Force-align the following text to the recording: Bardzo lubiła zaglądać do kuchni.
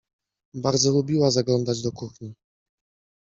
Bardzo 0.53 0.91
lubiła 0.91 1.31
zaglądać 1.31 1.81
do 1.81 1.91
kuchni. 1.91 2.33